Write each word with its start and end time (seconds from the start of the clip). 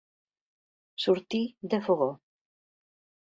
Sortir 1.03 1.43
de 1.73 1.81
fogó. 1.89 2.09